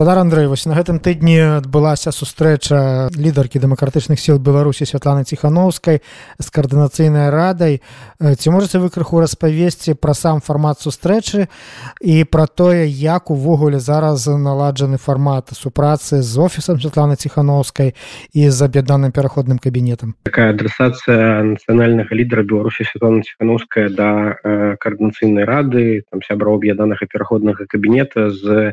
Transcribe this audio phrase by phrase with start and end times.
[0.00, 6.00] Падар Андрэй вось на гэтым тыдні адбылася сустрэча лідаркі дэмакратычных сіл беларусі святланы ціхановскай
[6.40, 7.84] з каардынацыйнай радай.
[8.16, 11.52] Ці можаце вы крыху распавесці пра сам фармат сустрэчы
[12.00, 17.92] і пра тое як увогуле зараз наладжаны фармат супрацы з офісам святланы ціхановскай
[18.32, 20.16] і з аб'яднаным пераходным кабінетам?
[20.24, 27.68] Такая адрасацыя нацыянальнага лідара беларусі святлана ціхановская да э, каардынацыйнай рады там сябра аб'яднанага пераходнага
[27.68, 28.72] кабінета з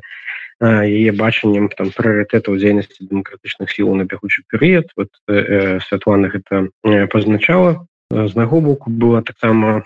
[0.62, 6.70] яе бачаннем там прыоритетаў дзейнасці дэмакратычных сіл на бягучы перыяд вот э, Святлана гэта
[7.14, 9.84] пазначала з наго боку было таксама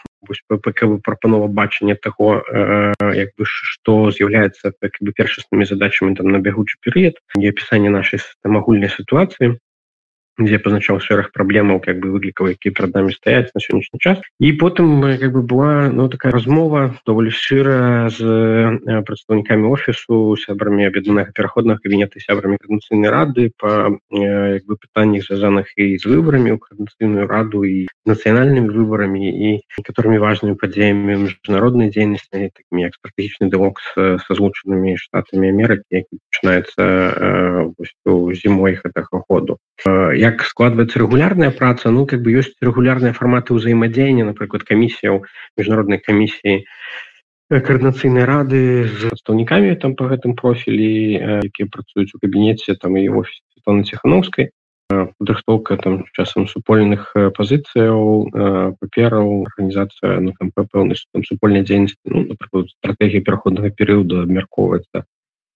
[0.47, 6.39] ПК прапанова бачання таго э, як бы што з'яўляецца так бы першаснымі задачамі там на
[6.39, 9.57] бягучы перыяд і апісанне нашай там агульнай сітуацыі
[10.45, 14.21] дзе пазначаў шэраг праблемаў как бы выклікаў які перад нами стаяць на сённяшні час.
[14.39, 18.21] І потым как бы была ну такая размова даволі шчыра з
[19.05, 25.97] прадстаўнікамі офісу сябрамі аб'яднанага пераходнага кабінета сябрамі каардынацыйнай рады по як бы пытаннях звязаных і
[25.97, 32.87] з выбарамі ў каардынацыйную раду і нацыянальнымі выбарамі і некаторымі важнымі падзеямі міжнароднай дзейнасці такімі
[32.87, 36.83] як стратэгічны дыалог са злучанымі штатамі Амерыкі які пачынаецца
[38.41, 39.57] зімой гэтага году
[40.15, 45.23] як як складваецца рэгулярная праца ну как бы ёсць рэгулярныя фарматы ўзаемадзеяння напрыклад камісіяў
[45.59, 46.63] міжнароднай камісіі
[47.51, 50.91] каардынацыйнай рады з прадстаўнікамі там по гэтым профілі
[51.43, 54.51] якія працуюць у кабінеце там і офісе Светланы ціхановскай
[54.91, 58.31] падрыхтоўка там часам супольных пазіцыяў
[58.79, 65.03] папераў арганізацыя ну, там пэўнасць там супольнай дзейнасці ну, стратегія пераходнага перыяду абмяркоўваецца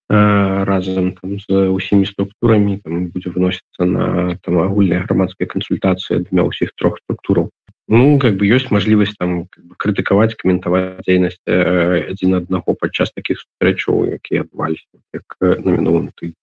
[0.10, 7.02] разам там, з усімі структурамі будзе выносіцца на там агульныя грамадскія кансультацыі для ўсіх трох
[7.02, 7.50] структураў
[7.88, 13.42] ну как бы ёсць мажлівасць там как бы, крытыкаваць каментаваць дзейнасць адзін аднаго падчас таких
[13.42, 16.38] сустрэчаў якія адбываліся як на мінулым тыдні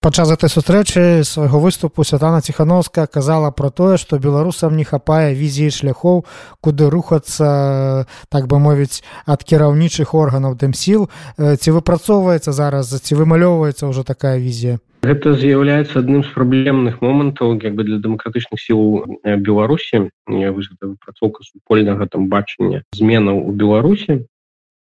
[0.00, 5.68] падчас этой сустрэчы свайго выступу святана ціхановская казала про тое што беларусам не хапае візіі
[5.68, 6.24] шляхоў
[6.64, 14.00] куды рухацца так бы мовіць ад кіраўнічых органаў дэмсіл ці выпрацоўваецца зараз ці вымалёўваецца ўжо
[14.02, 14.80] такая візія?
[15.04, 20.08] Гэта з'яўляецца адным з праблемных момантаў як бы для дэмакратычных сіл беларусі.
[20.28, 24.24] Выпрацоўка супольнага там бачання зменаў у беларусі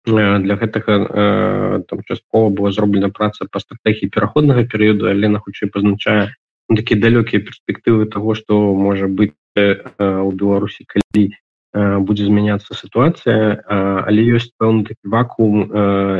[0.07, 6.33] для гэтага там часткова была зроблена праца по стратегії пераходнага перыяду але на хутчэй пазначае
[6.69, 11.31] такі далёкія перспектывы того что можа быть у беларусі калі
[11.73, 13.61] будзе змяняться сітуацыя.
[13.67, 15.69] Але ёсць пэўны такі вакуум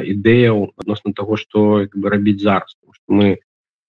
[0.03, 2.75] ідэяў адносна того что бы рабіць зараз.
[2.77, 3.37] Что мы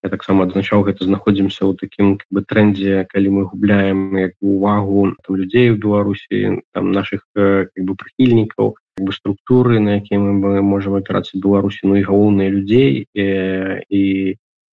[0.03, 5.37] я таксама адзначаў гэта знаходзімся ў такім бы трендзе калі мы губляем як увагу там
[5.37, 11.39] людзей у беларусі там наших как бы прыхільнікаў бы структуры на якія мы можем опирацца
[11.39, 13.27] беларусі ну і галоўныя людзей і,
[13.89, 14.03] і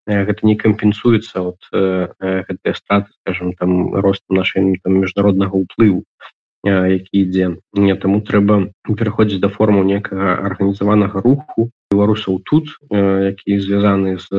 [0.06, 6.06] гэта не кампенсуецца от гэтыя страты скажем там росту нашай там міжнароднага ўплыву
[6.66, 14.18] які ідзе не таму трэба пераходзіць да форму некага арганізаванага руху беларусаў тут які звязаны
[14.18, 14.30] з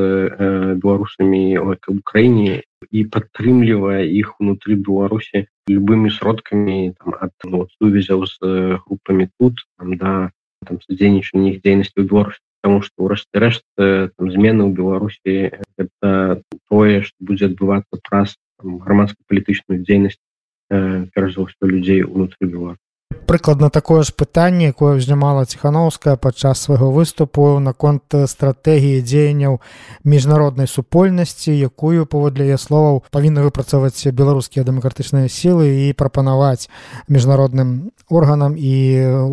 [0.83, 8.39] беларусамі в Украіне і падтрымлівае іх унутры беларусі любымі сродкамі ад ну, сувязяў з
[8.87, 10.31] групамі тут там, да
[10.67, 15.35] там садзейнічання іх дзейнасці ў беларусі потому что у рэшты рэшт змены ў беларусі
[15.79, 20.23] это тое что будзе адбывацца праз грамадска-палітычную дзейнасць
[20.69, 22.83] перш за ўсё людзей унутры беларус
[23.27, 29.59] прыкладна такое ж пытанне якое ўзнямала ціхановская падчас свайго выступу наконт стратэгіі дзеянняў
[30.07, 36.71] міжнароднай супольнасці якую паводле яе словаў павінны выпрацаваць беларускія дэмакратычныя сілы і прапанаваць
[37.11, 38.75] міжнародным органам і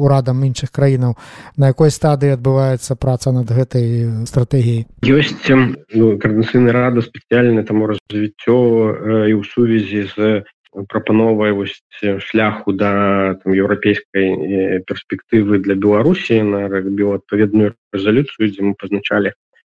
[0.02, 1.14] урадам іншых краінаў.
[1.58, 4.90] На якой стадыі адбываецца праца над гэтай стратэгіяй?
[5.06, 5.38] Ёсць
[5.94, 8.58] ну, кардынцыйны рада спецыяльна таму развіццё
[9.30, 10.44] і ў сувязі з
[10.90, 18.74] прапановай вось шляху да там еўрапейскай перспектывы для беларусі на рабіў адпаведную рэзалюцыю дзе мы
[18.74, 19.34] пазначалі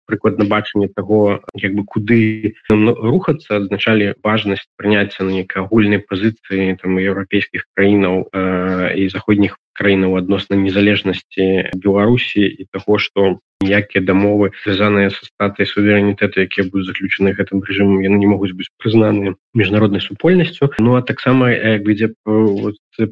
[0.07, 7.65] прыкладна бачанне того як бы куды рухацца адзначалі важнасць прыняцця на нейкай агульнай пазіцыі еўрапейскіх
[7.75, 15.25] краінаў э, і заходніх краінаў адносна незалежнасці беларусі і таго что ніякія дамовы звязаныя са
[15.25, 20.71] статай суверэнітэту якія будуць заключаны гэтым рэжымам яны не могуць быць прызнаны міжнароднай супольнасцю.
[20.79, 22.13] Ну а таксама як ідзе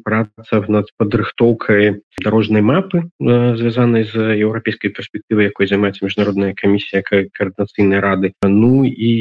[0.03, 8.33] праца над падрыхтоўкай дарожнай мапы звязанай з еўрапейскай перспектывы якой займаецца міжнародная камісія каардынацыйнай рады.
[8.45, 9.11] Ну і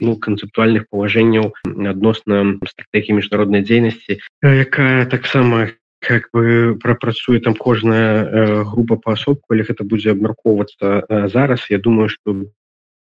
[0.00, 5.68] ну канцэптуальных палажэнняў адносна стратегії міжнароднай дзейнасці якая таксама
[6.06, 11.78] как бы прапрацуе там кожная э, група паасобку але гэта будзе абмяркоўвацца э, зараз я
[11.78, 12.46] думаю что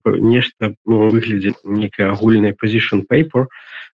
[0.04, 3.46] нешта выглядзе некая агульная position paper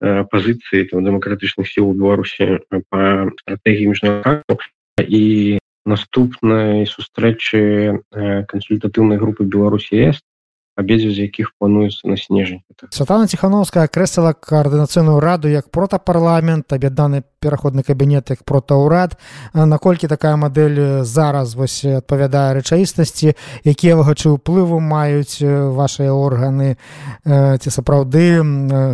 [0.01, 4.63] э, пазіцыі там дэмакратычных сіл у беларусі по стратегії міжнародку
[5.03, 8.03] і наступнай сустрэчы
[8.47, 10.26] кансультатыўнай групы беларусі есть
[10.77, 12.61] абедзве з якіх плануецца на снежень
[12.93, 19.17] Святлана ціхановская акрэсліла каардынацыйную раду як протапарламент аб'яднаны пераходны кабінет як протаўрад
[19.53, 23.33] наколькі такая мадэль зараз вось адпавядае рэчаіснасці
[23.65, 26.77] якія вагачы ўплыву маюць вашыя органы
[27.25, 28.45] ці сапраўды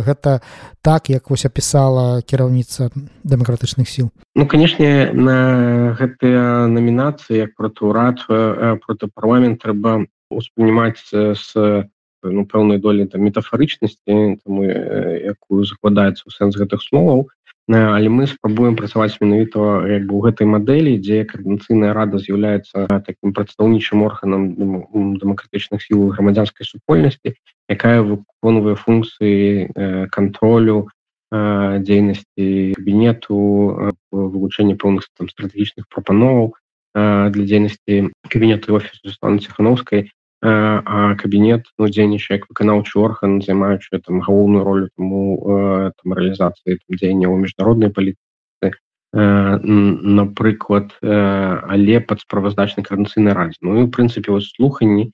[0.08, 0.40] гэта
[0.80, 2.88] так як вось апісала кіраўніца
[3.24, 4.08] дэмакратычных сіл?
[4.36, 8.24] Ну канешне на гэтыя намінацыі як протаўрад
[8.84, 11.52] протапарламент трэба успрымаць с
[12.24, 17.28] ну, пэўнай долі там метафарычнасці якую закладаецца ў сэнс гэтых словаў.
[17.68, 23.32] Але мы спрабуем працаваць менавіта як бы ў гэтай мадэлі дзе каардынацыйная рада з'яўляецца таким
[23.32, 24.52] прадстаўнічым органам
[25.16, 27.32] дэмакратычных сіл грамадзянскай супольнасці
[27.72, 29.72] якая выконвае функцыі
[30.12, 30.92] кантролю
[31.32, 33.40] дзейнасці кабінету
[34.12, 36.52] вывучэння пэўных там стратэгічных прапановаў
[36.94, 40.10] для дзейнасці кабінету офісу Светланы ціхановскай
[40.44, 45.40] а кабінет ну, дзейнічае як выканаўчы орган займаючы там галоўную ролю таму
[45.96, 48.76] там рэалізацыі дзеяння ў міжнароднай палітыцы
[49.14, 55.10] напрыклад але пад справаздачнай каардынацыйнай радзе Ну і у прынцыпе вось слуханні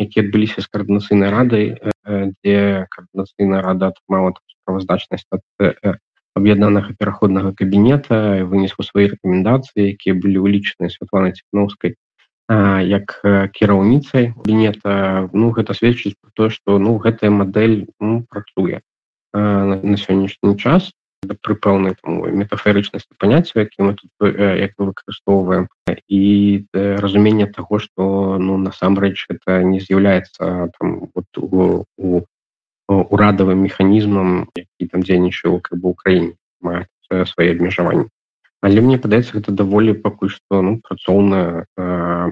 [0.00, 1.76] які адбыліся з каардынацыйнай радай
[2.40, 4.32] дзе каардынацыйная рада атрымала
[4.64, 5.44] справаздачнасць ад
[6.34, 11.96] аб'яднанага пераходнага кабінета вынесла свае рэкамендацыі якія былі ўлічаныя святланай ціхновскай
[12.88, 13.20] як
[13.56, 18.80] кіраўніцай кабінета ну гэта сведчыць про то что ну гэтая модель ну, працуе
[19.32, 20.92] на, на сённяшні час
[21.22, 25.68] пры пэўнай метафорычнасці паняцця які мы тут як мы выкарыстоўваем
[26.08, 32.24] і разумение того что ну насамрэч это не з'яўляецца там вот у, у
[33.00, 38.08] урадавым механізмам які там дзейнічаў как бы украіне мае свае абмежаванні
[38.62, 41.82] але мне падаецца гэта даволі пакуль што ну працоўная э,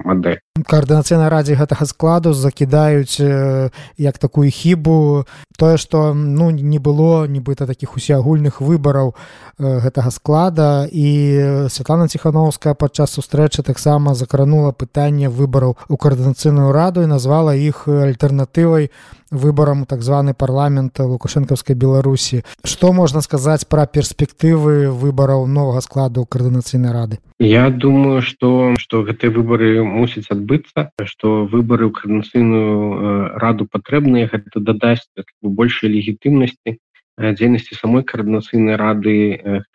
[0.07, 0.39] мадэль.
[0.63, 3.69] Каардынацыйнай радзе гэтага складу закідаюць э,
[3.99, 5.27] як такую хібу.
[5.59, 9.15] Тое што ну не было нібыта такіх усеагульных выбараў э,
[9.61, 10.87] гэтага склада.
[10.91, 17.87] І Святлана ціхановская падчас сустрэчы таксама закранула пытанне выбараў у каардынацыйную раду і назвала іх
[17.87, 18.91] альтэрнатывай
[19.31, 22.43] выбарам так званы парламент лукашэнкаўскай беларусі.
[22.67, 27.19] Што можна сказаць пра перспектывы выбараў новага складу каардынацыйнай рады?
[27.39, 34.59] Я думаю что что гэтыя выборы мусяць адбыцца что выборы ў каардынацыйную раду патрэбныя гэта
[34.59, 35.07] дадасць
[35.41, 36.77] большай легітымнасці
[37.19, 39.15] дзейнасці самой каардынацыйнай рады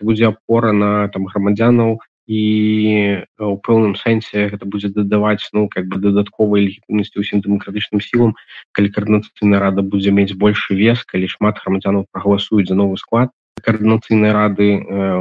[0.00, 2.43] будзе апора на там грамадзянаў і
[3.38, 8.35] у пэўным сэнсе гэта будзе дадаваць ну как бы дадатковай легітымнасці ўсім дэмакратычным сілам
[8.75, 13.31] калі каардынацыйная рада будзе мець большы вес калі шмат грамадзянаў прагаласуюць за новы склад
[13.62, 14.69] каардынацыйнай рады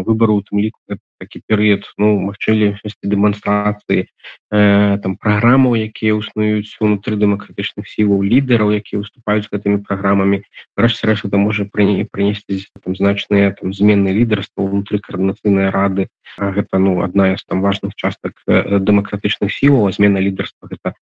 [0.06, 0.80] выбару у тым ліку
[1.20, 9.02] такі перыяд ну магчымасці дэманстрацыі э, там праграмаў якія існуюць унутры дэмакратычных сілаў лідараў якія
[9.02, 10.44] выступаюць гэтымі праграмамі
[10.76, 16.08] рэшце рэш это можа прыні прынесці там значныя там змены лідарства унутры каардынацыйнай рады.
[16.38, 20.96] А гэта ну адна з там важных частак дэмакратычных сілаў змена лідарства гэта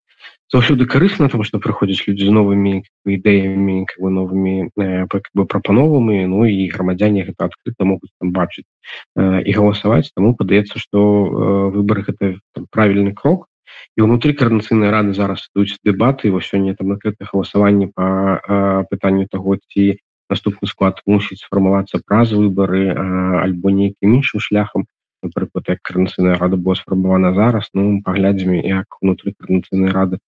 [0.53, 6.29] заўсёды карысна тому что прыходзяць людзі з новымі ідэямі как бы новымі э, бы прапановамі
[6.29, 8.69] ну і грамадзяне гэта адкрыта могуць там бачыць
[9.17, 11.33] э, і галасаваць таму падаецца что э,
[11.73, 13.49] выборы гэта там, правільны крок.
[13.97, 19.25] І ўнутры карнацыйнай рады зараз ідуць дэбаты во сёння там накрыта галасаванне по э, пытанню
[19.25, 19.97] того ці
[20.29, 22.93] наступны склад мусіць сфармавацца праз выборы э,
[23.41, 24.85] альбо нейкім іншым шляхам
[25.23, 30.21] напрыклад як карнацыйная рада была сфармавана зараз ну паглядзьме як унутры карнацыйнай рады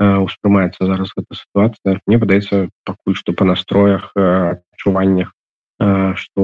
[0.00, 5.32] успрымаецца зараз гэта сітуацыя мне падаецца пакуль што па настроях адчуваннях
[6.22, 6.42] што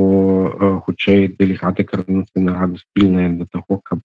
[0.87, 4.03] хутчэй дэлегаты каардынацыйнай рады спільныя для таго каб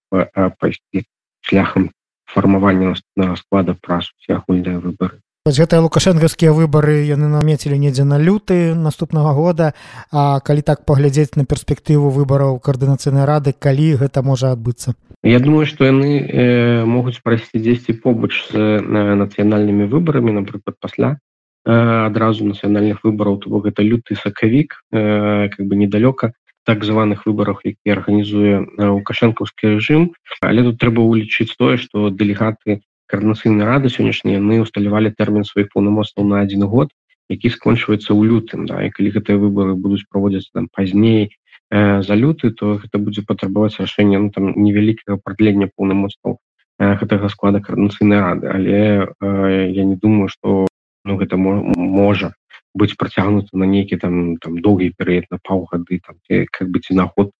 [0.59, 1.05] пайсці
[1.41, 1.91] шляхам
[2.25, 8.71] фармавання на склада праз усе агульныя выборы гэтыя лукашэнкаўскія выбары яны намецілі недзе на люты
[8.73, 9.73] наступнага года.
[10.09, 15.65] А калі так паглядзець на перспектыву выбараў каардынацыйнай рады калі гэта можа адбыцца Я думаю
[15.65, 21.15] что яны э, могуць прайсці дзесьці побач з э, нацыянальнымі выбарамі напрыклад пасля
[21.63, 26.33] э, адразу нацыянальных выбараў то бок гэта люты сакавік э, как бы недалёка
[26.67, 30.11] так званых выбарах які арганізуе лукашэнкаўскі рэжым
[30.43, 36.27] але тут трэба улічыць тое што дэлегаты карнацыйнай рады сённяшнія яны усталявалі тэрмін сваіх паўнамоцтваў
[36.27, 36.91] на адзін год
[37.31, 38.83] які скончваецца ў лютым да.
[38.83, 41.42] І калі гэтыя выборы будуць праводзіцца там пазней э,
[41.73, 47.61] за люты то гэта будзе патрабаваць рашэння ну, там невялікага прадлення паўнамоцтваў э, гэтага склада
[47.65, 48.47] карнацыйнай рады.
[48.47, 50.67] Але э, я не думаю что
[51.03, 52.33] ну гэта можа
[52.73, 57.09] быць працягнута на нейкі там там доўгі перыяд на паўгады там как бы ці на
[57.09, 57.31] год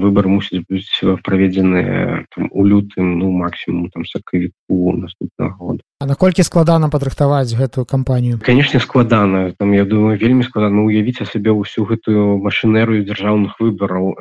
[0.00, 0.88] выбор мусіць быць
[1.22, 5.82] праведзены у лютым ну максимум там сакавіку наступного года.
[6.00, 8.40] А наколькі складана падрыхтаваць гэтую кампанію?
[8.44, 9.52] Конечно складана.
[9.58, 10.82] Там я думаю вельмі складана.
[10.82, 14.16] Уявіць сабе ўсю гэтую машынерыю дзяржаўных выбараў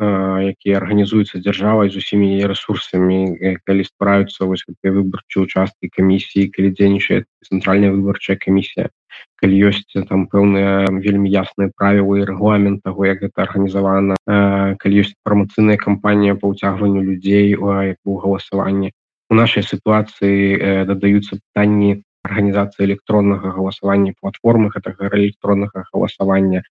[0.53, 7.91] якія арганізуюцца дзяржавай з усімі ресурсамі калі спраюцца вось выбарчыя участкі камісіі калі дзейнічае цэнтральная
[7.95, 8.89] выбарчая камісія
[9.41, 14.19] калі ёсць там пэўныя вельмі ясныя правілы і рэгламент таго як гэта арганізавана
[14.81, 18.91] калі ёсць прамацыйная кампанія па ўцягванню людзей у галасаванні
[19.29, 26.63] у нашай сітуацыі дадаюцца пытанні арганізацыі электроннага галасавання платформы гэтага электроннага галасавання.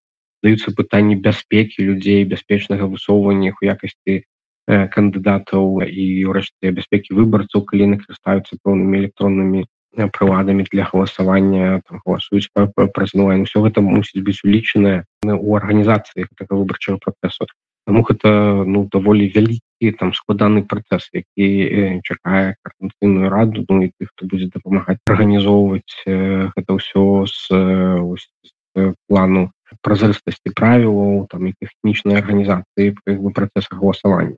[0.42, 4.22] Даюцца пытанні бяспекі людзей бяспечнага высоўвання у якасці
[4.68, 9.64] кандыдатаў і ўрэшце бяспекі выбарцаў калі накарыстаюцца пэўнымі электроннымі
[10.06, 12.46] прыладамі для галасавання галасуюць
[12.94, 17.50] праз онлайн все гэта мусіць быць улічанае у арганізацыі гэтага выбарчага працэсу
[17.88, 18.30] Таму гэта
[18.68, 24.28] ну даволі вялікі там складаны працэс які э, чакае карнацыйную раду ну, і тых хто
[24.28, 29.48] будзе дапамагаць арганізоўваць э, гэта ўсё з, з плану
[29.80, 34.36] празрыстасці правілаў там і тэхнічнай арганізацыі бы працэса галасавання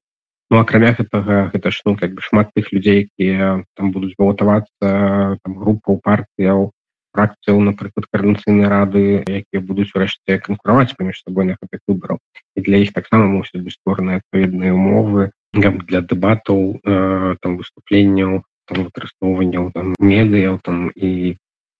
[0.50, 5.38] Ну акрамя гэтага гэта ж ну как бы шмат тых людзей якія там будуць балатавацца
[5.42, 6.70] там групаў партыяў
[7.14, 12.18] фракцыяў напрыклад карнацыйнай рады якія будуць урэшце канкураваць паміж сабой на гэтых выбараў
[12.56, 18.86] і для іх таксама мусяць быць створаны адпаведныя умовы для дэбатаў э, там выступленняў там
[18.86, 21.36] выкарыстоўванняў там медыяў там і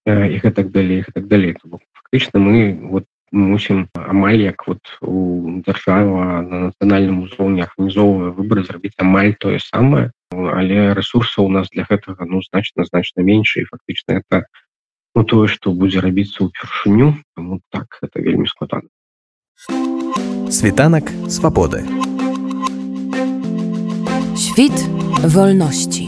[0.06, 1.56] і гэтак далей так далей
[1.94, 8.99] фактычна мы вот мусім амаль як вот у дзяржава на нацыянальным узроўні арганізоўвае выборы зрабіць
[8.99, 14.22] амаль тое самае але ресурсаў у нас для гэтага ну значна значна менш і фактычна
[14.22, 14.46] это
[15.14, 18.87] Ну тое, што будзе рабіцца ўпершыню, таму так гэта вельмі складана.
[20.50, 21.82] Світанак свабоды.
[24.38, 24.76] Świt
[25.34, 26.06] wolności.